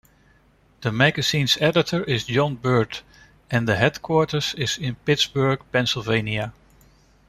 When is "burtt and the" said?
2.57-3.75